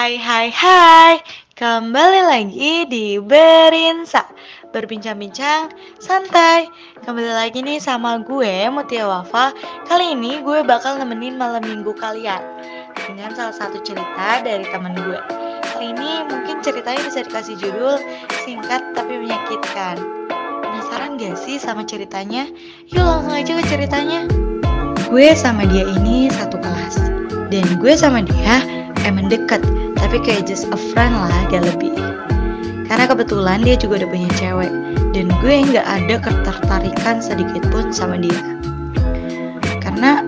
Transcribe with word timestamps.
Hai 0.00 0.16
hai 0.16 0.48
hai, 0.48 1.20
kembali 1.60 2.24
lagi 2.24 2.88
di 2.88 3.20
Berinsa. 3.20 4.24
Berbincang-bincang 4.72 5.68
santai. 6.00 6.72
Kembali 7.04 7.28
lagi 7.28 7.60
nih 7.60 7.76
sama 7.84 8.16
gue 8.24 8.64
Mutia 8.72 9.04
Wafa. 9.04 9.52
Kali 9.84 10.16
ini 10.16 10.40
gue 10.40 10.64
bakal 10.64 10.96
nemenin 10.96 11.36
malam 11.36 11.60
minggu 11.60 11.92
kalian 12.00 12.40
Dengan 12.96 13.36
salah 13.36 13.52
satu 13.52 13.76
cerita 13.84 14.40
dari 14.40 14.64
temen 14.72 14.96
gue. 14.96 15.20
Kali 15.68 15.92
ini 15.92 16.24
mungkin 16.32 16.64
ceritanya 16.64 17.04
bisa 17.04 17.20
dikasih 17.20 17.60
judul 17.60 18.00
Singkat 18.48 18.96
tapi 18.96 19.20
menyakitkan. 19.20 20.00
Penasaran 20.64 21.20
gak 21.20 21.36
sih 21.36 21.60
sama 21.60 21.84
ceritanya? 21.84 22.48
Yuk 22.88 23.04
langsung 23.04 23.36
aja 23.36 23.52
ke 23.52 23.64
ceritanya. 23.68 24.24
Gue 25.12 25.36
sama 25.36 25.68
dia 25.68 25.84
ini 25.84 26.32
satu 26.32 26.56
kelas. 26.56 26.96
Dan 27.52 27.68
gue 27.76 27.92
sama 27.92 28.24
dia 28.24 28.64
emang 29.04 29.28
deket 29.28 29.60
tapi 30.10 30.26
kayak 30.26 30.50
just 30.50 30.66
a 30.74 30.78
friend 30.90 31.14
lah 31.14 31.30
gak 31.54 31.62
lebih. 31.62 31.94
Karena 32.90 33.06
kebetulan 33.06 33.62
dia 33.62 33.78
juga 33.78 34.02
udah 34.02 34.10
punya 34.10 34.30
cewek 34.34 34.72
dan 35.14 35.30
gue 35.38 35.54
nggak 35.70 35.86
ada 35.86 36.18
ketertarikan 36.18 37.22
sedikit 37.22 37.62
pun 37.70 37.94
sama 37.94 38.18
dia. 38.18 38.58
Karena 39.78 40.26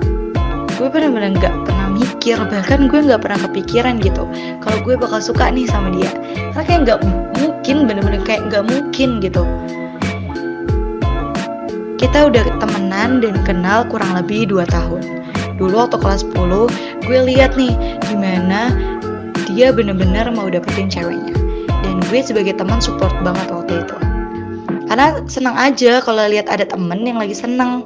gue 0.78 0.86
bener-bener 0.86 1.34
nggak 1.34 1.66
pernah 1.66 1.90
mikir 1.98 2.38
bahkan 2.46 2.86
gue 2.86 3.10
nggak 3.10 3.26
pernah 3.26 3.42
kepikiran 3.50 3.98
gitu 3.98 4.22
kalau 4.62 4.78
gue 4.86 4.94
bakal 4.94 5.18
suka 5.18 5.50
nih 5.50 5.66
sama 5.66 5.90
dia. 5.98 6.14
Karena 6.54 6.62
kayak 6.62 6.80
nggak 6.86 7.00
mungkin 7.42 7.76
bener-bener 7.90 8.22
kayak 8.22 8.54
nggak 8.54 8.62
mungkin 8.62 9.18
gitu. 9.18 9.42
Kita 11.98 12.30
udah 12.30 12.46
temenan 12.62 13.18
dan 13.18 13.34
kenal 13.42 13.82
kurang 13.90 14.14
lebih 14.14 14.46
2 14.46 14.62
tahun. 14.70 15.02
Dulu 15.58 15.74
waktu 15.74 15.98
kelas 15.98 16.22
10 16.30 16.70
gue 17.02 17.18
lihat 17.26 17.58
nih 17.58 17.74
gimana 18.06 18.91
dia 19.52 19.68
bener-bener 19.70 20.32
mau 20.32 20.48
dapetin 20.48 20.88
ceweknya. 20.88 21.36
Dan 21.84 22.00
gue 22.08 22.20
sebagai 22.24 22.56
teman 22.56 22.80
support 22.80 23.12
banget 23.20 23.52
waktu 23.52 23.84
itu. 23.84 23.96
Karena 24.88 25.20
senang 25.28 25.56
aja 25.56 26.00
kalau 26.00 26.24
lihat 26.28 26.48
ada 26.48 26.64
temen 26.64 27.04
yang 27.04 27.20
lagi 27.20 27.36
seneng 27.36 27.84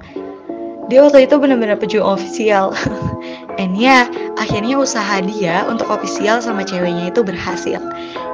dia 0.86 1.02
waktu 1.02 1.26
itu 1.26 1.34
bener-bener 1.38 1.74
pejuang 1.74 2.14
ofisial. 2.14 2.70
And 3.60 3.74
ya 3.74 4.06
akhirnya 4.38 4.78
usaha 4.78 5.18
dia 5.26 5.66
untuk 5.66 5.90
ofisial 5.90 6.38
sama 6.38 6.62
ceweknya 6.62 7.10
itu 7.10 7.26
berhasil. 7.26 7.82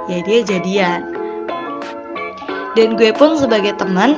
Ya 0.09 0.19
dia 0.25 0.45
jadian. 0.45 1.01
Dan 2.77 2.97
gue 2.97 3.13
pun 3.17 3.37
sebagai 3.37 3.77
teman 3.81 4.17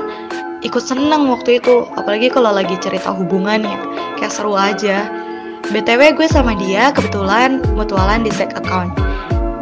ikut 0.67 0.83
seneng 0.83 1.31
waktu 1.31 1.62
itu. 1.62 1.87
Apalagi 1.95 2.31
kalau 2.34 2.51
lagi 2.51 2.75
cerita 2.83 3.15
hubungannya. 3.15 3.78
Kayak 4.19 4.34
seru 4.34 4.55
aja 4.59 5.06
BTW 5.73 6.12
gue 6.12 6.29
sama 6.29 6.53
dia 6.61 6.93
kebetulan 6.93 7.65
mutualan 7.73 8.20
di 8.20 8.29
sek 8.37 8.53
account. 8.53 8.93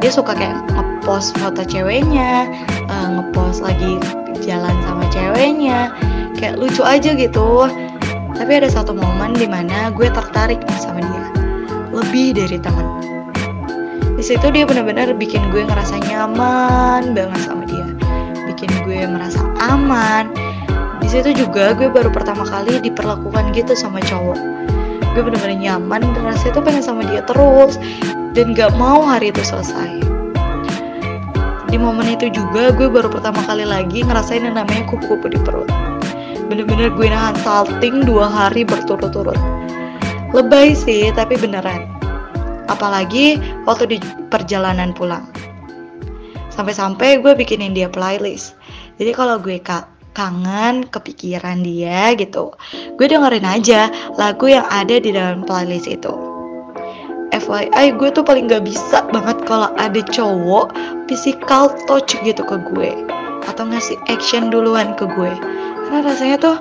Dia 0.03 0.11
suka 0.11 0.34
kayak 0.34 0.67
ngepost 0.75 1.39
foto 1.39 1.62
ceweknya, 1.62 2.50
uh, 2.91 3.06
ngepost 3.14 3.62
lagi 3.62 4.03
jalan 4.42 4.75
sama 4.83 5.06
ceweknya, 5.14 5.94
kayak 6.34 6.59
lucu 6.59 6.83
aja 6.83 7.14
gitu. 7.14 7.70
Tapi 8.34 8.50
ada 8.59 8.67
satu 8.67 8.91
momen 8.91 9.39
di 9.39 9.47
mana 9.47 9.94
gue 9.94 10.11
tertarik 10.11 10.59
sama 10.83 10.98
dia, 11.06 11.27
lebih 11.94 12.34
dari 12.34 12.59
teman. 12.59 12.98
Di 14.19 14.25
situ 14.27 14.50
dia 14.50 14.66
benar-benar 14.66 15.14
bikin 15.14 15.55
gue 15.55 15.62
ngerasa 15.62 16.03
nyaman 16.03 17.14
banget 17.14 17.41
sama 17.47 17.62
dia, 17.70 17.87
bikin 18.50 18.75
gue 18.83 19.06
merasa 19.06 19.39
aman. 19.62 20.34
Di 20.98 21.06
situ 21.06 21.31
juga 21.47 21.78
gue 21.78 21.87
baru 21.87 22.11
pertama 22.11 22.42
kali 22.42 22.83
diperlakukan 22.83 23.55
gitu 23.55 23.78
sama 23.78 24.03
cowok 24.03 24.62
gue 25.12 25.22
bener-bener 25.22 25.60
nyaman 25.60 26.00
dan 26.00 26.22
rasanya 26.24 26.52
tuh 26.56 26.64
pengen 26.64 26.84
sama 26.84 27.05
dia 27.05 27.20
terus 27.24 27.77
dan 28.32 28.56
gak 28.56 28.72
mau 28.81 29.04
hari 29.04 29.28
itu 29.28 29.44
selesai. 29.44 30.00
Di 31.72 31.81
momen 31.81 32.04
itu 32.04 32.28
juga 32.28 32.72
gue 32.72 32.88
baru 32.88 33.09
pertama 33.09 33.41
kali 33.44 33.64
lagi 33.64 34.04
ngerasain 34.04 34.44
yang 34.44 34.56
namanya 34.56 34.84
kupu-kupu 34.88 35.32
di 35.32 35.41
perut. 35.41 35.69
Bener-bener 36.48 36.92
gue 36.92 37.09
nahan 37.09 37.32
salting 37.41 38.04
dua 38.04 38.28
hari 38.28 38.64
berturut-turut. 38.64 39.37
Lebay 40.37 40.76
sih 40.76 41.09
tapi 41.16 41.37
beneran. 41.41 41.88
Apalagi 42.69 43.41
waktu 43.64 43.97
di 43.97 43.98
perjalanan 44.28 44.92
pulang. 44.92 45.25
Sampai-sampai 46.53 47.25
gue 47.25 47.32
bikinin 47.32 47.72
dia 47.72 47.88
playlist. 47.88 48.56
Jadi 49.00 49.16
kalau 49.16 49.41
gue 49.41 49.56
kak 49.56 49.88
kangen, 50.12 50.89
kepikiran 50.89 51.65
dia 51.65 52.12
gitu. 52.17 52.53
Gue 52.97 53.06
dengerin 53.09 53.45
aja 53.45 53.89
lagu 54.21 54.49
yang 54.49 54.65
ada 54.69 55.00
di 55.00 55.12
dalam 55.12 55.45
playlist 55.45 55.89
itu. 55.89 56.12
FYI 57.33 57.97
gue 57.97 58.12
tuh 58.12 58.21
paling 58.21 58.45
gak 58.53 58.69
bisa 58.69 59.09
banget 59.09 59.41
kalau 59.49 59.73
ada 59.81 60.05
cowok 60.12 60.77
physical 61.09 61.73
touch 61.89 62.12
gitu 62.23 62.45
ke 62.45 62.56
gue. 62.73 62.93
Atau 63.49 63.67
ngasih 63.67 63.97
action 64.12 64.53
duluan 64.53 64.93
ke 64.95 65.09
gue. 65.09 65.33
Karena 65.89 66.00
rasanya 66.05 66.37
tuh 66.39 66.56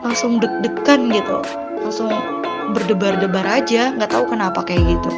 langsung 0.00 0.40
deg-degan 0.40 1.12
gitu. 1.12 1.44
Langsung 1.84 2.10
berdebar-debar 2.72 3.44
aja 3.44 3.92
nggak 3.96 4.10
tahu 4.14 4.24
kenapa 4.30 4.62
kayak 4.64 4.84
gitu. 4.96 5.10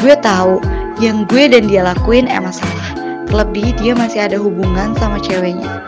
Gue 0.00 0.14
tahu 0.22 0.62
yang 1.02 1.28
gue 1.28 1.50
dan 1.50 1.68
dia 1.68 1.84
lakuin 1.84 2.24
emang 2.30 2.54
salah 2.54 2.85
Terlebih 3.26 3.74
dia 3.78 3.92
masih 3.92 4.24
ada 4.26 4.38
hubungan 4.38 4.94
sama 4.96 5.18
ceweknya. 5.20 5.82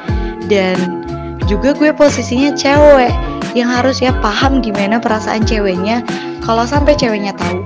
Dan 0.50 1.02
juga 1.48 1.72
gue 1.72 1.90
posisinya 1.94 2.52
cewek 2.52 3.14
yang 3.56 3.72
harus 3.72 4.04
ya 4.04 4.12
paham 4.20 4.60
gimana 4.60 5.00
perasaan 5.00 5.46
ceweknya 5.48 6.04
kalau 6.44 6.68
sampai 6.68 6.92
ceweknya 6.98 7.32
tahu. 7.34 7.64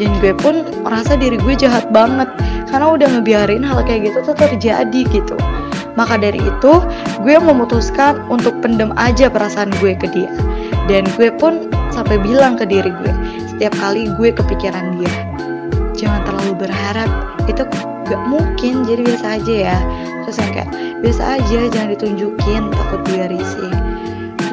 Dan 0.00 0.10
gue 0.18 0.32
pun 0.34 0.64
merasa 0.82 1.14
diri 1.14 1.36
gue 1.36 1.54
jahat 1.54 1.92
banget 1.92 2.26
karena 2.72 2.88
udah 2.96 3.08
ngebiarin 3.18 3.60
hal 3.60 3.84
kayak 3.84 4.08
gitu 4.08 4.32
tuh 4.32 4.36
terjadi 4.36 5.00
gitu. 5.12 5.36
Maka 5.92 6.16
dari 6.16 6.40
itu, 6.40 6.72
gue 7.20 7.36
memutuskan 7.36 8.24
untuk 8.32 8.56
pendem 8.64 8.96
aja 8.96 9.28
perasaan 9.28 9.68
gue 9.76 9.92
ke 9.92 10.08
dia. 10.08 10.32
Dan 10.88 11.04
gue 11.20 11.28
pun 11.36 11.68
sampai 11.92 12.16
bilang 12.16 12.56
ke 12.56 12.64
diri 12.64 12.88
gue, 12.88 13.12
setiap 13.52 13.76
kali 13.76 14.08
gue 14.16 14.32
kepikiran 14.32 14.96
dia, 14.96 15.16
jangan 15.92 16.24
terlalu 16.24 16.64
berharap, 16.64 17.10
itu 17.44 17.62
gak 18.12 18.28
mungkin 18.28 18.84
jadi 18.84 19.00
biasa 19.00 19.26
aja 19.40 19.54
ya. 19.72 19.78
Terus 20.28 20.36
yang 20.36 20.52
kayak 20.52 20.70
biasa 21.00 21.22
aja 21.40 21.58
jangan 21.72 21.88
ditunjukin 21.96 22.62
takut 22.76 23.00
dia 23.08 23.24
risih 23.32 23.72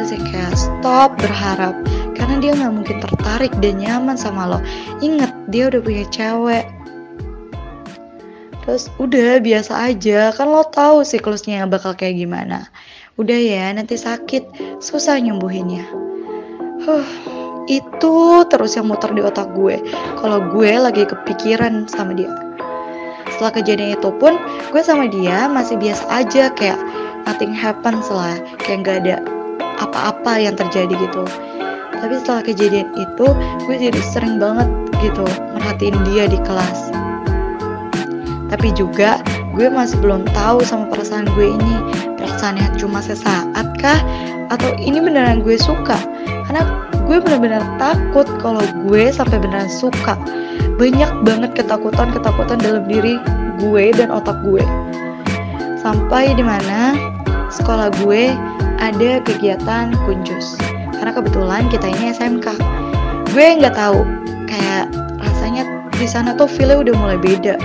terus 0.10 0.16
yang 0.16 0.26
kayak 0.32 0.56
stop 0.56 1.10
berharap. 1.20 1.76
Karena 2.16 2.36
dia 2.40 2.52
nggak 2.56 2.74
mungkin 2.74 2.98
tertarik 3.04 3.54
dan 3.60 3.84
nyaman 3.84 4.16
sama 4.16 4.48
lo. 4.48 4.60
Inget 5.04 5.30
dia 5.52 5.68
udah 5.70 5.82
punya 5.84 6.08
cewek. 6.10 6.66
Terus 8.64 8.88
udah 8.98 9.38
biasa 9.44 9.92
aja. 9.92 10.32
Kan 10.34 10.50
lo 10.50 10.64
tahu 10.72 11.06
siklusnya 11.06 11.68
bakal 11.70 11.94
kayak 11.94 12.16
gimana. 12.16 12.72
Udah 13.20 13.38
ya 13.38 13.70
nanti 13.76 14.00
sakit. 14.00 14.80
Susah 14.82 15.20
nyembuhinnya. 15.22 15.86
Huh 16.88 17.08
itu 17.70 18.42
terus 18.50 18.74
yang 18.74 18.90
muter 18.90 19.14
di 19.14 19.22
otak 19.22 19.54
gue. 19.54 19.78
Kalau 20.18 20.42
gue 20.50 20.72
lagi 20.74 21.06
kepikiran 21.06 21.86
sama 21.86 22.18
dia 22.18 22.49
setelah 23.36 23.54
kejadian 23.62 23.96
itu 23.96 24.10
pun 24.18 24.38
gue 24.74 24.82
sama 24.82 25.10
dia 25.10 25.50
masih 25.50 25.78
biasa 25.80 26.04
aja 26.10 26.50
kayak 26.54 26.80
nothing 27.30 27.54
happens 27.54 28.08
lah. 28.10 28.36
Kayak 28.62 28.80
gak 28.86 28.98
ada 29.06 29.16
apa-apa 29.80 30.42
yang 30.42 30.56
terjadi 30.58 30.92
gitu. 30.98 31.24
Tapi 32.00 32.14
setelah 32.20 32.44
kejadian 32.44 32.88
itu 32.96 33.28
gue 33.68 33.76
jadi 33.76 34.02
sering 34.02 34.40
banget 34.40 34.68
gitu 35.04 35.26
merhatiin 35.56 35.96
dia 36.12 36.28
di 36.28 36.40
kelas. 36.44 36.92
Tapi 38.50 38.74
juga 38.74 39.22
gue 39.54 39.68
masih 39.70 40.00
belum 40.02 40.26
tahu 40.32 40.64
sama 40.66 40.90
perasaan 40.90 41.28
gue 41.38 41.54
ini. 41.54 41.76
Perasaannya 42.18 42.76
cuma 42.82 43.00
sesaat 43.00 43.68
kah? 43.80 44.00
Atau 44.50 44.74
ini 44.82 44.98
beneran 44.98 45.46
gue 45.46 45.56
suka? 45.60 46.00
Karena 46.50 46.66
gue 47.06 47.18
bener-bener 47.22 47.62
takut 47.78 48.26
kalau 48.42 48.62
gue 48.90 49.14
sampai 49.14 49.38
beneran 49.38 49.70
suka 49.70 50.18
banyak 50.80 51.12
banget 51.28 51.52
ketakutan-ketakutan 51.60 52.56
dalam 52.64 52.88
diri 52.88 53.20
gue 53.60 53.92
dan 53.92 54.16
otak 54.16 54.40
gue. 54.48 54.64
Sampai 55.84 56.32
di 56.32 56.42
mana 56.42 56.96
sekolah 57.52 57.92
gue 58.00 58.32
ada 58.80 59.20
kegiatan 59.28 59.92
kunjus. 60.08 60.56
Karena 60.96 61.12
kebetulan 61.12 61.68
kita 61.68 61.84
ini 61.84 62.16
SMK. 62.16 62.56
Gue 63.36 63.60
nggak 63.60 63.76
tahu 63.76 64.08
kayak 64.48 64.88
rasanya 65.20 65.68
di 66.00 66.08
sana 66.08 66.32
tuh 66.40 66.48
feel 66.48 66.72
udah 66.72 66.96
mulai 66.96 67.20
beda. 67.20 67.60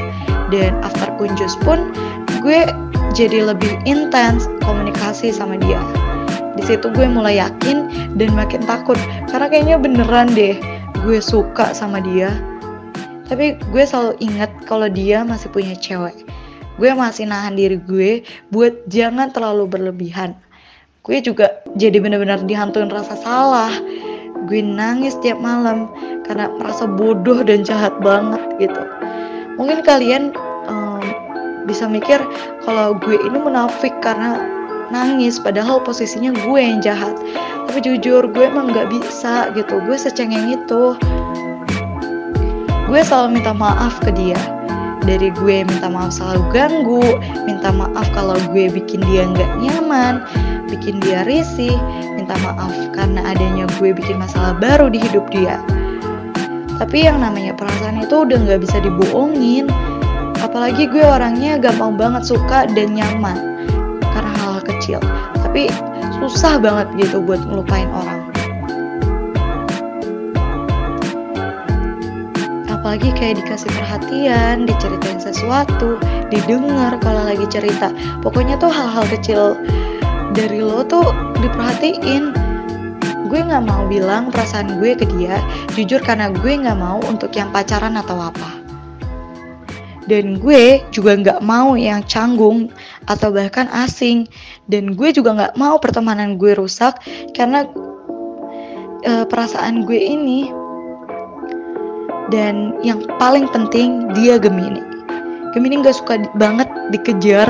Dan 0.50 0.74
after 0.82 1.14
kunjus 1.14 1.54
pun 1.62 1.94
gue 2.42 2.66
jadi 3.14 3.46
lebih 3.46 3.78
intens 3.86 4.50
komunikasi 4.66 5.30
sama 5.30 5.54
dia. 5.62 5.78
Di 6.58 6.66
situ 6.66 6.90
gue 6.90 7.06
mulai 7.06 7.38
yakin 7.38 8.10
dan 8.18 8.34
makin 8.34 8.62
takut 8.66 8.98
karena 9.30 9.46
kayaknya 9.46 9.78
beneran 9.78 10.34
deh 10.34 10.58
gue 11.06 11.18
suka 11.22 11.74
sama 11.74 12.02
dia 12.02 12.34
tapi 13.34 13.58
gue 13.74 13.82
selalu 13.82 14.14
ingat 14.22 14.46
kalau 14.70 14.86
dia 14.86 15.26
masih 15.26 15.50
punya 15.50 15.74
cewek. 15.74 16.14
Gue 16.78 16.94
masih 16.94 17.26
nahan 17.26 17.58
diri 17.58 17.82
gue 17.82 18.22
buat 18.54 18.86
jangan 18.86 19.34
terlalu 19.34 19.66
berlebihan. 19.66 20.38
Gue 21.02 21.18
juga 21.18 21.50
jadi 21.74 21.98
benar-benar 21.98 22.46
dihantuin 22.46 22.94
rasa 22.94 23.18
salah. 23.18 23.74
Gue 24.46 24.62
nangis 24.62 25.18
tiap 25.18 25.42
malam 25.42 25.90
karena 26.22 26.46
merasa 26.46 26.86
bodoh 26.86 27.42
dan 27.42 27.66
jahat 27.66 27.90
banget 28.06 28.38
gitu. 28.62 28.82
Mungkin 29.58 29.82
kalian 29.82 30.30
um, 30.70 31.02
bisa 31.66 31.90
mikir 31.90 32.22
kalau 32.62 32.94
gue 33.02 33.18
ini 33.18 33.34
munafik 33.34 33.98
karena 33.98 34.38
nangis 34.94 35.42
padahal 35.42 35.82
posisinya 35.82 36.30
gue 36.30 36.60
yang 36.62 36.78
jahat. 36.78 37.18
Tapi 37.66 37.82
jujur 37.82 38.30
gue 38.30 38.44
emang 38.46 38.70
nggak 38.70 38.94
bisa 38.94 39.50
gitu. 39.58 39.82
Gue 39.82 39.98
secengeng 39.98 40.54
itu 40.54 40.94
gue 42.88 43.00
selalu 43.00 43.40
minta 43.40 43.52
maaf 43.56 44.00
ke 44.04 44.10
dia. 44.12 44.38
Dari 45.04 45.28
gue 45.36 45.68
minta 45.68 45.88
maaf 45.88 46.16
selalu 46.16 46.42
ganggu 46.48 47.04
minta 47.44 47.68
maaf 47.68 48.08
kalau 48.16 48.40
gue 48.52 48.72
bikin 48.72 49.04
dia 49.04 49.28
nggak 49.28 49.50
nyaman 49.60 50.24
bikin 50.72 50.96
dia 51.04 51.28
risih 51.28 51.76
minta 52.16 52.32
maaf 52.40 52.72
karena 52.96 53.20
adanya 53.28 53.68
gue 53.76 53.92
bikin 53.92 54.16
masalah 54.16 54.56
baru 54.56 54.88
di 54.88 55.00
hidup 55.00 55.28
dia. 55.28 55.60
Tapi 56.80 57.06
yang 57.06 57.22
namanya 57.22 57.54
perasaan 57.54 58.02
itu 58.02 58.26
udah 58.26 58.38
nggak 58.42 58.60
bisa 58.64 58.80
dibohongin. 58.82 59.68
Apalagi 60.42 60.90
gue 60.90 61.00
orangnya 61.00 61.56
gampang 61.56 61.96
banget 61.96 62.28
suka 62.28 62.68
dan 62.76 62.92
nyaman 62.92 63.56
karena 64.12 64.32
hal, 64.44 64.60
-hal 64.60 64.62
kecil. 64.64 65.00
Tapi 65.40 65.72
susah 66.20 66.60
banget 66.60 66.88
gitu 67.00 67.20
buat 67.22 67.40
ngelupain 67.48 67.88
orang 67.90 68.13
apalagi 72.84 73.16
kayak 73.16 73.40
dikasih 73.40 73.72
perhatian, 73.80 74.68
diceritain 74.68 75.16
sesuatu, 75.16 75.96
didengar 76.28 77.00
kalau 77.00 77.24
lagi 77.24 77.48
cerita. 77.48 77.88
Pokoknya 78.20 78.60
tuh 78.60 78.68
hal-hal 78.68 79.08
kecil 79.08 79.56
dari 80.36 80.60
lo 80.60 80.84
tuh 80.84 81.08
diperhatiin. 81.40 82.36
Gue 83.32 83.40
nggak 83.40 83.64
mau 83.64 83.88
bilang 83.88 84.28
perasaan 84.28 84.84
gue 84.84 84.92
ke 85.00 85.08
dia, 85.16 85.40
jujur 85.72 85.96
karena 86.04 86.28
gue 86.28 86.60
nggak 86.60 86.76
mau 86.76 87.00
untuk 87.08 87.32
yang 87.32 87.48
pacaran 87.56 87.96
atau 87.96 88.20
apa. 88.20 88.52
Dan 90.04 90.36
gue 90.36 90.84
juga 90.92 91.16
nggak 91.16 91.40
mau 91.40 91.80
yang 91.80 92.04
canggung 92.04 92.68
atau 93.08 93.32
bahkan 93.32 93.64
asing. 93.72 94.28
Dan 94.68 94.92
gue 94.92 95.08
juga 95.08 95.32
nggak 95.32 95.56
mau 95.56 95.80
pertemanan 95.80 96.36
gue 96.36 96.52
rusak 96.52 97.00
karena 97.32 97.64
e, 99.08 99.24
perasaan 99.24 99.88
gue 99.88 99.96
ini 99.96 100.63
dan 102.32 102.76
yang 102.80 103.04
paling 103.20 103.44
penting 103.50 104.08
dia 104.16 104.40
Gemini. 104.40 104.80
Gemini 105.52 105.84
gak 105.84 105.96
suka 105.98 106.14
banget 106.34 106.66
dikejar 106.90 107.46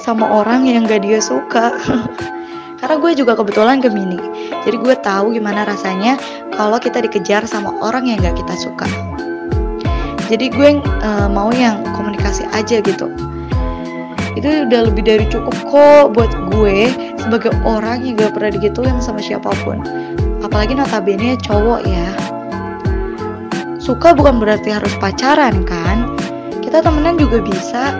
sama 0.00 0.24
orang 0.26 0.64
yang 0.66 0.88
gak 0.88 1.04
dia 1.04 1.20
suka. 1.20 1.76
Karena 2.80 2.96
gue 2.96 3.12
juga 3.12 3.36
kebetulan 3.36 3.84
Gemini. 3.84 4.16
Jadi 4.64 4.76
gue 4.80 4.94
tahu 5.04 5.36
gimana 5.36 5.68
rasanya 5.68 6.16
kalau 6.56 6.80
kita 6.80 7.04
dikejar 7.04 7.44
sama 7.44 7.76
orang 7.84 8.08
yang 8.08 8.18
gak 8.24 8.40
kita 8.40 8.54
suka. 8.56 8.88
Jadi 10.32 10.48
gue 10.48 10.80
uh, 10.80 11.28
mau 11.28 11.52
yang 11.52 11.84
komunikasi 11.92 12.46
aja 12.56 12.80
gitu. 12.80 13.10
Itu 14.38 14.70
udah 14.70 14.80
lebih 14.88 15.04
dari 15.04 15.26
cukup 15.28 15.54
kok 15.68 16.04
buat 16.16 16.32
gue 16.54 16.88
sebagai 17.20 17.52
orang 17.68 18.06
yang 18.06 18.16
gak 18.16 18.32
pernah 18.32 18.56
digituin 18.56 18.96
sama 19.04 19.20
siapa 19.20 19.52
pun. 19.62 19.84
Apalagi 20.40 20.72
notabene 20.72 21.36
cowok 21.36 21.84
ya 21.84 22.29
Suka 23.90 24.14
bukan 24.14 24.38
berarti 24.38 24.70
harus 24.70 24.94
pacaran 25.02 25.66
kan? 25.66 26.14
Kita 26.62 26.78
temenan 26.78 27.18
juga 27.18 27.42
bisa. 27.42 27.98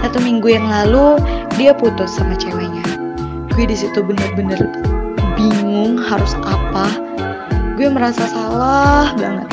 Satu 0.00 0.16
minggu 0.24 0.56
yang 0.56 0.64
lalu 0.64 1.20
dia 1.60 1.76
putus 1.76 2.16
sama 2.16 2.32
ceweknya. 2.32 2.80
Gue 3.52 3.68
di 3.68 3.76
situ 3.76 4.00
bener-bener 4.00 4.72
bingung 5.36 6.00
harus 6.00 6.32
apa. 6.48 6.88
Gue 7.76 7.92
merasa 7.92 8.24
salah 8.24 9.12
banget. 9.20 9.52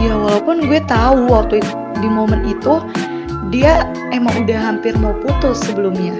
Ya 0.00 0.16
walaupun 0.16 0.72
gue 0.72 0.80
tahu 0.88 1.28
waktu 1.28 1.60
di 2.00 2.08
momen 2.08 2.48
itu 2.48 2.80
dia 3.52 3.84
emang 4.08 4.48
udah 4.48 4.56
hampir 4.56 4.96
mau 4.96 5.12
putus 5.20 5.60
sebelumnya. 5.68 6.16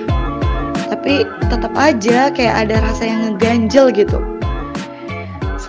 Tapi 0.93 1.25
tetap 1.49 1.73
aja 1.73 2.29
kayak 2.29 2.69
ada 2.69 2.85
rasa 2.85 3.09
yang 3.09 3.33
ngeganjel 3.33 3.89
gitu 3.97 4.21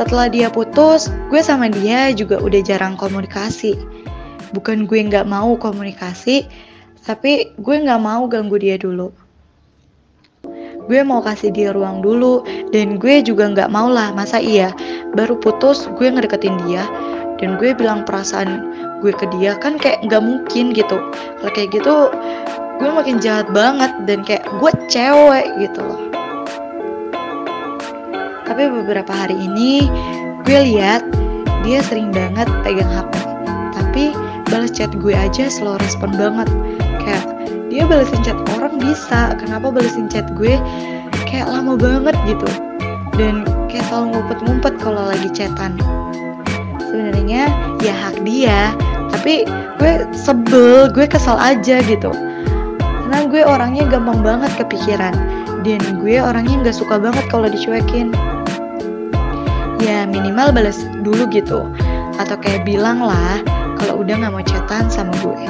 setelah 0.01 0.33
dia 0.33 0.49
putus, 0.49 1.13
gue 1.29 1.45
sama 1.45 1.69
dia 1.69 2.09
juga 2.09 2.41
udah 2.41 2.57
jarang 2.65 2.97
komunikasi. 2.97 3.77
Bukan 4.49 4.89
gue 4.89 4.97
nggak 4.97 5.29
mau 5.29 5.53
komunikasi, 5.53 6.49
tapi 7.05 7.53
gue 7.61 7.75
nggak 7.85 8.01
mau 8.01 8.25
ganggu 8.25 8.57
dia 8.57 8.81
dulu. 8.81 9.13
Gue 10.89 11.05
mau 11.05 11.21
kasih 11.21 11.53
dia 11.53 11.69
ruang 11.69 12.01
dulu, 12.01 12.41
dan 12.73 12.97
gue 12.97 13.21
juga 13.21 13.53
nggak 13.53 13.69
mau 13.69 13.93
lah, 13.93 14.09
masa 14.17 14.41
iya, 14.41 14.73
baru 15.13 15.37
putus 15.37 15.85
gue 16.01 16.09
ngedeketin 16.09 16.57
dia, 16.65 16.81
dan 17.37 17.61
gue 17.61 17.69
bilang 17.77 18.01
perasaan 18.01 18.73
gue 19.05 19.13
ke 19.13 19.29
dia 19.37 19.53
kan 19.61 19.77
kayak 19.77 20.01
nggak 20.09 20.25
mungkin 20.25 20.73
gitu. 20.73 20.97
Kalau 21.37 21.51
kayak 21.53 21.77
gitu, 21.77 22.09
gue 22.81 22.89
makin 22.89 23.21
jahat 23.21 23.45
banget 23.53 23.93
dan 24.09 24.25
kayak 24.25 24.49
gue 24.57 24.71
cewek 24.89 25.45
gitu 25.61 25.85
loh. 25.85 26.20
Tapi 28.51 28.67
beberapa 28.67 29.15
hari 29.15 29.47
ini 29.47 29.87
gue 30.43 30.59
lihat 30.75 31.07
dia 31.63 31.79
sering 31.87 32.11
banget 32.11 32.51
pegang 32.67 32.91
HP. 32.91 33.15
Tapi 33.71 34.11
balas 34.51 34.75
chat 34.75 34.91
gue 34.91 35.15
aja 35.15 35.47
slow 35.47 35.79
respon 35.79 36.11
banget. 36.19 36.51
Kayak 36.99 37.31
dia 37.71 37.87
balesin 37.87 38.19
chat 38.19 38.35
orang 38.59 38.75
bisa, 38.75 39.39
kenapa 39.39 39.71
balesin 39.71 40.11
chat 40.11 40.27
gue 40.35 40.59
kayak 41.31 41.47
lama 41.47 41.79
banget 41.79 42.11
gitu. 42.27 42.43
Dan 43.15 43.47
kayak 43.71 43.87
selalu 43.87 44.19
ngumpet-ngumpet 44.19 44.73
kalau 44.83 44.99
lagi 44.99 45.31
chatan. 45.31 45.79
Sebenarnya 46.91 47.47
ya 47.79 47.95
hak 47.95 48.19
dia, 48.27 48.75
tapi 49.15 49.47
gue 49.79 50.03
sebel, 50.11 50.91
gue 50.91 51.07
kesel 51.07 51.39
aja 51.39 51.79
gitu. 51.87 52.11
Karena 52.83 53.31
gue 53.31 53.47
orangnya 53.47 53.87
gampang 53.87 54.19
banget 54.19 54.51
kepikiran 54.59 55.15
dan 55.63 55.79
gue 56.03 56.17
orangnya 56.19 56.67
nggak 56.67 56.75
suka 56.75 56.99
banget 56.99 57.23
kalau 57.31 57.47
dicuekin 57.47 58.11
ya 59.81 60.05
minimal 60.05 60.53
balas 60.53 60.85
dulu 61.01 61.25
gitu. 61.33 61.65
Atau 62.21 62.37
kayak 62.37 62.69
bilang 62.69 63.01
lah 63.01 63.41
kalau 63.81 64.05
udah 64.05 64.13
nggak 64.21 64.33
mau 64.33 64.45
chatan 64.45 64.85
sama 64.87 65.11
gue. 65.25 65.41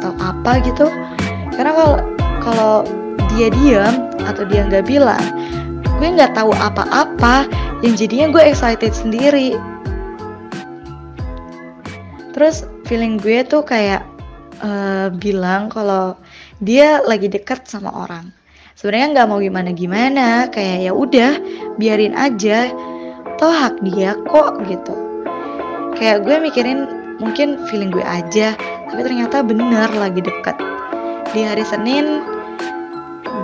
Atau 0.00 0.12
apa 0.18 0.64
gitu. 0.64 0.88
Karena 1.54 1.72
kalau 1.76 1.96
kalau 2.40 2.74
dia 3.36 3.52
diam 3.52 4.08
atau 4.24 4.42
dia 4.48 4.64
nggak 4.66 4.88
bilang 4.88 5.22
gue 6.00 6.08
nggak 6.08 6.32
tahu 6.32 6.56
apa-apa. 6.56 7.44
Yang 7.84 8.08
jadinya 8.08 8.26
gue 8.32 8.42
excited 8.44 8.92
sendiri. 8.92 9.56
Terus 12.32 12.64
feeling 12.88 13.20
gue 13.20 13.44
tuh 13.44 13.60
kayak 13.60 14.04
uh, 14.64 15.12
bilang 15.12 15.68
kalau 15.68 16.16
dia 16.60 17.04
lagi 17.04 17.28
deket 17.28 17.68
sama 17.68 17.92
orang. 17.92 18.32
Sebenarnya 18.80 19.12
nggak 19.12 19.28
mau 19.28 19.40
gimana 19.44 19.70
gimana 19.76 20.48
kayak 20.48 20.88
ya 20.88 20.92
udah 20.96 21.32
biarin 21.76 22.16
aja 22.16 22.72
toh 23.40 23.48
hak 23.48 23.80
dia 23.80 24.12
kok 24.28 24.60
gitu. 24.68 24.92
Kayak 25.96 26.28
gue 26.28 26.36
mikirin 26.44 26.84
mungkin 27.16 27.56
feeling 27.72 27.88
gue 27.88 28.04
aja 28.04 28.52
tapi 28.92 29.00
ternyata 29.00 29.40
bener 29.40 29.88
lagi 29.96 30.20
deket. 30.20 30.60
Di 31.32 31.48
hari 31.48 31.64
Senin 31.64 32.20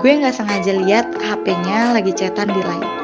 gue 0.04 0.10
nggak 0.12 0.36
sengaja 0.36 0.76
lihat 0.76 1.16
HP-nya 1.16 1.96
lagi 1.96 2.12
chatan 2.12 2.52
di 2.52 2.60
lain 2.60 2.96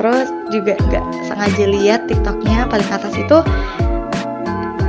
terus 0.00 0.32
juga 0.48 0.80
nggak 0.88 1.04
sengaja 1.28 1.64
lihat 1.68 2.08
TikToknya 2.08 2.64
paling 2.72 2.88
atas 2.88 3.12
itu 3.20 3.44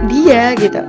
dia 0.08 0.56
gitu. 0.56 0.88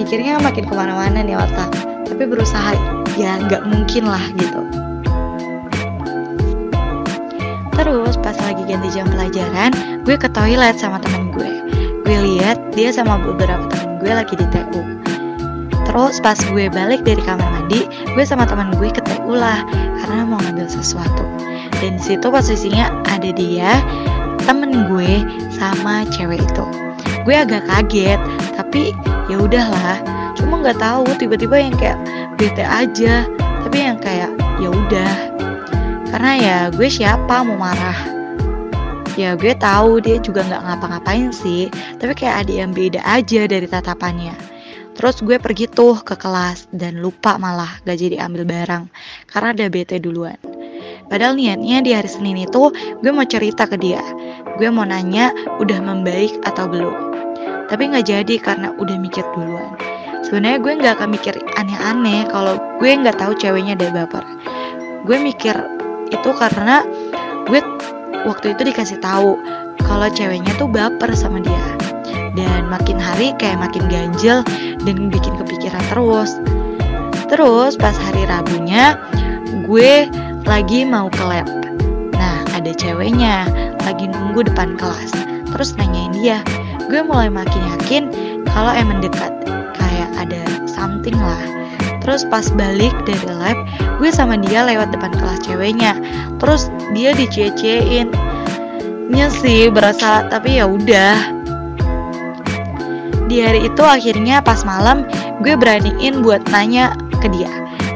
Mikirnya 0.00 0.40
makin 0.40 0.64
ke 0.64 0.72
mana-mana 0.72 1.20
nih 1.20 1.36
otak 1.36 1.68
tapi 2.08 2.24
berusaha 2.24 2.72
ya 3.20 3.36
nggak 3.36 3.68
mungkin 3.68 4.08
lah 4.08 4.24
gitu. 4.40 4.64
Terus 7.76 8.16
ganti 8.70 8.88
jam 8.94 9.06
pelajaran, 9.10 9.70
gue 10.06 10.14
ke 10.14 10.30
toilet 10.30 10.78
sama 10.78 11.02
temen 11.02 11.34
gue. 11.34 11.50
Gue 12.06 12.16
lihat 12.22 12.58
dia 12.70 12.94
sama 12.94 13.18
beberapa 13.18 13.66
temen 13.74 13.98
gue 13.98 14.10
lagi 14.14 14.34
di 14.38 14.46
TU. 14.54 14.82
Terus 15.90 16.22
pas 16.22 16.38
gue 16.38 16.70
balik 16.70 17.02
dari 17.02 17.18
kamar 17.18 17.42
mandi, 17.50 17.90
gue 18.14 18.22
sama 18.22 18.46
temen 18.46 18.70
gue 18.78 18.94
ke 18.94 19.02
TU 19.02 19.34
lah 19.34 19.66
karena 19.98 20.22
mau 20.22 20.38
ngambil 20.38 20.70
sesuatu. 20.70 21.26
Dan 21.82 21.98
di 21.98 22.02
situ 22.02 22.30
posisinya 22.30 22.94
ada 23.10 23.34
dia, 23.34 23.82
temen 24.46 24.86
gue 24.86 25.26
sama 25.50 26.06
cewek 26.14 26.38
itu. 26.38 26.66
Gue 27.26 27.34
agak 27.34 27.66
kaget, 27.66 28.22
tapi 28.54 28.94
ya 29.26 29.42
udahlah. 29.42 29.98
Cuma 30.38 30.62
nggak 30.62 30.78
tahu 30.78 31.10
tiba-tiba 31.18 31.58
yang 31.58 31.74
kayak 31.74 31.98
bete 32.38 32.62
aja, 32.62 33.26
tapi 33.66 33.76
yang 33.82 33.98
kayak 33.98 34.30
ya 34.62 34.68
udah 34.70 35.12
karena 36.10 36.32
ya 36.36 36.58
gue 36.74 36.90
siapa 36.90 37.46
mau 37.46 37.54
marah 37.56 38.09
ya 39.16 39.34
gue 39.34 39.54
tahu 39.58 40.02
dia 40.02 40.18
juga 40.22 40.46
nggak 40.46 40.62
ngapa-ngapain 40.66 41.30
sih 41.34 41.70
tapi 41.98 42.12
kayak 42.14 42.46
ada 42.46 42.52
yang 42.66 42.70
beda 42.70 43.00
aja 43.02 43.46
dari 43.48 43.66
tatapannya 43.66 44.34
terus 44.94 45.22
gue 45.24 45.40
pergi 45.40 45.70
tuh 45.70 46.02
ke 46.04 46.18
kelas 46.18 46.68
dan 46.74 47.00
lupa 47.00 47.40
malah 47.40 47.80
gak 47.88 47.98
jadi 47.98 48.20
ambil 48.26 48.44
barang 48.44 48.84
karena 49.30 49.48
ada 49.56 49.66
bete 49.72 49.96
duluan 49.96 50.36
Padahal 51.10 51.34
niatnya 51.34 51.82
di 51.82 51.90
hari 51.90 52.06
Senin 52.06 52.38
itu 52.38 52.70
gue 53.02 53.10
mau 53.10 53.26
cerita 53.26 53.66
ke 53.66 53.74
dia. 53.74 53.98
Gue 54.62 54.70
mau 54.70 54.86
nanya 54.86 55.34
udah 55.58 55.82
membaik 55.82 56.38
atau 56.46 56.70
belum. 56.70 56.94
Tapi 57.66 57.82
nggak 57.90 58.06
jadi 58.06 58.34
karena 58.38 58.70
udah 58.78 58.94
mikir 58.94 59.26
duluan. 59.34 59.74
Sebenarnya 60.22 60.62
gue 60.62 60.72
nggak 60.78 60.94
akan 61.02 61.10
mikir 61.10 61.34
aneh-aneh 61.58 62.30
kalau 62.30 62.54
gue 62.78 62.90
nggak 62.94 63.18
tahu 63.18 63.34
ceweknya 63.34 63.74
ada 63.74 63.90
baper. 63.90 64.22
Gue 65.02 65.18
mikir 65.18 65.58
itu 66.14 66.30
karena 66.38 66.86
gue 67.50 67.58
waktu 68.28 68.56
itu 68.56 68.72
dikasih 68.72 68.98
tahu 69.00 69.38
kalau 69.84 70.08
ceweknya 70.12 70.52
tuh 70.56 70.68
baper 70.68 71.12
sama 71.16 71.40
dia. 71.40 71.66
Dan 72.38 72.70
makin 72.70 72.96
hari 72.96 73.34
kayak 73.42 73.58
makin 73.58 73.90
ganjel 73.90 74.46
dan 74.86 75.10
bikin 75.10 75.34
kepikiran 75.34 75.82
terus. 75.90 76.38
Terus 77.26 77.74
pas 77.74 77.94
hari 77.94 78.26
Rabunya 78.26 78.94
gue 79.66 80.06
lagi 80.46 80.86
mau 80.86 81.10
ke 81.10 81.22
lab. 81.26 81.46
Nah, 82.14 82.42
ada 82.54 82.70
ceweknya 82.74 83.46
lagi 83.82 84.06
nunggu 84.06 84.46
depan 84.46 84.78
kelas. 84.78 85.10
Terus 85.50 85.74
nanyain 85.74 86.14
dia, 86.14 86.38
gue 86.86 87.02
mulai 87.02 87.30
makin 87.30 87.62
yakin 87.78 88.02
kalau 88.50 88.70
emang 88.74 89.02
dekat, 89.02 89.30
kayak 89.74 90.10
ada 90.18 90.42
something 90.70 91.18
lah. 91.18 91.59
Terus 92.00 92.24
pas 92.28 92.48
balik 92.56 92.92
dari 93.04 93.28
lab, 93.28 93.56
gue 94.00 94.10
sama 94.10 94.40
dia 94.40 94.64
lewat 94.64 94.92
depan 94.92 95.12
kelas 95.12 95.44
ceweknya. 95.44 95.96
Terus 96.40 96.72
dia 96.96 97.12
dicie-ciein. 97.12 98.08
Nya 99.10 99.28
sih 99.28 99.68
berasa, 99.68 100.26
tapi 100.30 100.62
ya 100.62 100.70
udah. 100.70 101.18
Di 103.30 103.42
hari 103.46 103.70
itu 103.70 103.82
akhirnya 103.86 104.42
pas 104.42 104.66
malam 104.66 105.06
gue 105.46 105.54
beraniin 105.54 106.24
buat 106.24 106.42
nanya 106.50 106.98
ke 107.22 107.30
dia, 107.30 107.50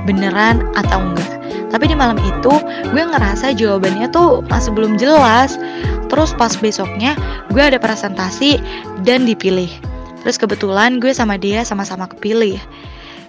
beneran 0.06 0.62
atau 0.78 1.02
enggak. 1.02 1.42
Tapi 1.75 1.90
di 1.90 1.96
malam 1.99 2.23
itu 2.23 2.54
gue 2.94 3.02
ngerasa 3.02 3.50
jawabannya 3.58 4.06
tuh 4.14 4.46
masih 4.46 4.70
belum 4.70 4.94
jelas. 4.94 5.58
Terus 6.06 6.30
pas 6.38 6.54
besoknya 6.54 7.18
gue 7.50 7.58
ada 7.58 7.82
presentasi 7.82 8.62
dan 9.02 9.26
dipilih. 9.26 9.66
Terus 10.23 10.38
kebetulan 10.38 11.02
gue 11.02 11.11
sama 11.11 11.34
dia 11.34 11.66
sama-sama 11.66 12.06
kepilih. 12.06 12.62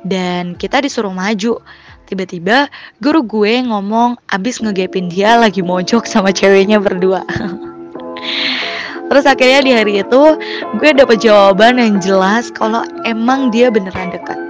Dan 0.05 0.53
kita 0.53 0.85
disuruh 0.85 1.11
maju. 1.11 1.57
Tiba-tiba 2.05 2.69
guru 3.01 3.25
gue 3.25 3.65
ngomong 3.65 4.21
abis 4.29 4.61
ngegepin 4.61 5.09
dia 5.09 5.41
lagi 5.41 5.65
mojok 5.65 6.05
sama 6.05 6.29
ceweknya 6.29 6.77
berdua. 6.77 7.25
Terus 9.09 9.25
akhirnya 9.25 9.61
di 9.65 9.71
hari 9.73 9.93
itu 10.05 10.37
gue 10.77 10.89
dapet 10.93 11.25
jawaban 11.25 11.81
yang 11.81 11.97
jelas 11.97 12.53
kalau 12.53 12.85
emang 13.05 13.49
dia 13.49 13.73
beneran 13.73 14.13
dekat 14.13 14.45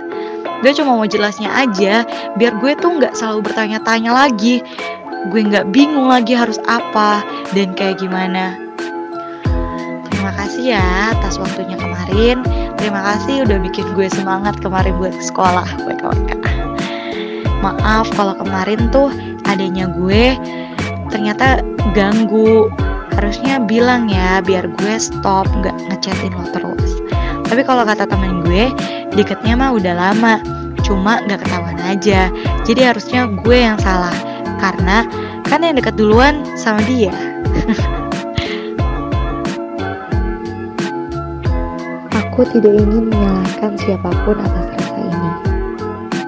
gue 0.65 0.71
cuma 0.81 0.97
mau 0.97 1.05
jelasnya 1.05 1.45
aja 1.53 2.01
biar 2.41 2.57
gue 2.57 2.73
tuh 2.81 2.97
nggak 2.97 3.13
selalu 3.13 3.45
bertanya-tanya 3.45 4.09
lagi 4.09 4.65
gue 5.29 5.41
nggak 5.45 5.69
bingung 5.69 6.09
lagi 6.09 6.33
harus 6.33 6.57
apa 6.65 7.21
dan 7.53 7.77
kayak 7.77 8.01
gimana 8.01 8.57
terima 10.09 10.31
kasih 10.33 10.73
ya 10.73 11.13
atas 11.13 11.37
waktunya 11.37 11.77
kemarin 11.77 12.41
terima 12.77 13.01
kasih 13.13 13.43
udah 13.47 13.57
bikin 13.63 13.85
gue 13.93 14.07
semangat 14.11 14.59
kemarin 14.59 14.95
buat 14.99 15.15
sekolah 15.17 15.67
WKWK 15.85 16.31
maaf 17.63 18.07
kalau 18.13 18.37
kemarin 18.37 18.91
tuh 18.93 19.09
adanya 19.47 19.89
gue 19.89 20.37
ternyata 21.09 21.63
ganggu 21.95 22.69
harusnya 23.15 23.63
bilang 23.63 24.11
ya 24.11 24.43
biar 24.43 24.67
gue 24.67 24.95
stop 24.99 25.47
nggak 25.63 25.75
ngechatin 25.87 26.35
lo 26.35 26.45
terus 26.51 27.05
tapi 27.45 27.61
kalau 27.61 27.85
kata 27.85 28.09
temen 28.09 28.41
gue, 28.41 28.73
deketnya 29.13 29.53
mah 29.53 29.71
udah 29.77 29.93
lama, 29.93 30.41
cuma 30.81 31.21
gak 31.29 31.45
ketahuan 31.45 31.77
aja. 31.85 32.27
Jadi 32.65 32.81
harusnya 32.81 33.29
gue 33.29 33.57
yang 33.57 33.77
salah, 33.77 34.13
karena 34.57 35.05
kan 35.45 35.61
yang 35.61 35.77
deket 35.77 35.93
duluan 35.93 36.41
sama 36.57 36.81
dia. 36.89 37.13
Aku 42.35 42.43
tidak 42.51 42.75
ingin 42.75 43.07
menyalahkan 43.07 43.79
siapa 43.79 44.11
pun 44.27 44.35
atas 44.35 44.67
rasa 44.75 44.99
ini. 45.07 45.31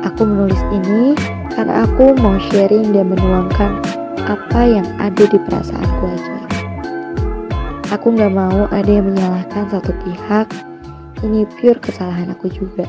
Aku 0.08 0.24
menulis 0.24 0.64
ini 0.72 1.12
karena 1.52 1.84
aku 1.84 2.16
mau 2.24 2.40
sharing 2.48 2.96
dan 2.96 3.12
menuangkan 3.12 3.84
apa 4.24 4.62
yang 4.72 4.88
ada 5.04 5.28
di 5.28 5.36
perasaanku 5.36 6.08
aja. 6.08 6.40
Aku 7.92 8.16
gak 8.16 8.32
mau 8.32 8.72
ada 8.72 8.88
yang 8.88 9.12
menyalahkan 9.12 9.68
satu 9.68 9.92
pihak 10.08 10.48
ini 11.28 11.44
pure 11.60 11.84
kesalahan 11.84 12.32
aku 12.32 12.56
juga. 12.56 12.88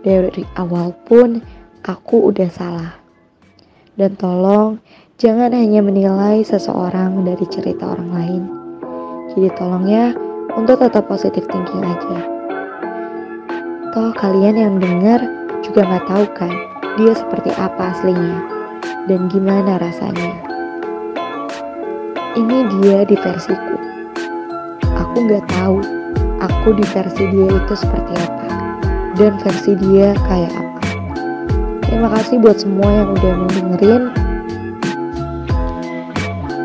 Dari 0.00 0.48
awal 0.56 0.96
pun 1.04 1.44
aku 1.84 2.32
udah 2.32 2.48
salah. 2.48 2.96
Dan 4.00 4.16
tolong 4.16 4.80
jangan 5.20 5.52
hanya 5.52 5.84
menilai 5.84 6.40
seseorang 6.48 7.28
dari 7.28 7.44
cerita 7.52 7.92
orang 7.92 8.08
lain. 8.08 8.42
Jadi 9.36 9.52
tolong 9.52 9.84
ya 9.84 10.16
untuk 10.56 10.80
tetap 10.80 11.08
positif 11.08 11.48
thinking 11.48 11.80
aja. 11.80 12.18
Toh 13.92 14.12
kalian 14.16 14.56
yang 14.56 14.74
dengar 14.80 15.20
juga 15.64 15.84
nggak 15.84 16.06
tahu 16.08 16.24
kan 16.36 16.52
dia 17.00 17.12
seperti 17.16 17.52
apa 17.56 17.92
aslinya 17.96 18.40
dan 19.08 19.28
gimana 19.32 19.80
rasanya. 19.80 20.32
Ini 22.32 22.58
dia 22.80 23.04
di 23.04 23.16
versiku. 23.16 23.76
Aku 24.96 25.16
nggak 25.28 25.44
tahu 25.52 25.80
aku 26.40 26.68
di 26.76 26.84
versi 26.92 27.24
dia 27.28 27.48
itu 27.52 27.74
seperti 27.76 28.12
apa 28.16 28.48
dan 29.16 29.32
versi 29.40 29.72
dia 29.76 30.16
kayak 30.28 30.52
apa. 30.52 30.80
Terima 31.88 32.08
kasih 32.08 32.40
buat 32.40 32.56
semua 32.60 32.88
yang 32.88 33.08
udah 33.12 33.32
mau 33.36 33.50
dengerin. 33.52 34.02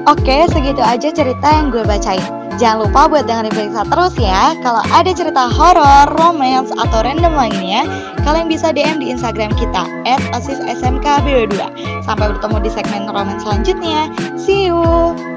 Oke, 0.08 0.48
segitu 0.56 0.80
aja 0.80 1.12
cerita 1.12 1.48
yang 1.52 1.68
gue 1.68 1.84
bacain. 1.84 2.37
Jangan 2.58 2.90
lupa 2.90 3.06
buat 3.06 3.30
dengerin 3.30 3.54
Periksa 3.54 3.86
terus 3.86 4.18
ya. 4.18 4.58
Kalau 4.66 4.82
ada 4.90 5.14
cerita 5.14 5.46
horor, 5.46 6.10
romance, 6.18 6.74
atau 6.74 7.06
random 7.06 7.38
lainnya, 7.38 7.86
kalian 8.26 8.50
bisa 8.50 8.74
DM 8.74 8.98
di 8.98 9.14
Instagram 9.14 9.54
kita 9.54 9.86
@asissmkb22. 10.34 11.54
Sampai 12.02 12.34
bertemu 12.34 12.58
di 12.66 12.70
segmen 12.74 13.06
romance 13.06 13.46
selanjutnya. 13.46 14.10
See 14.34 14.74
you. 14.74 15.37